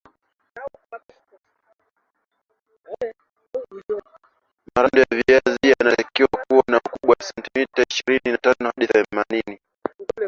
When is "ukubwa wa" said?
6.77-7.25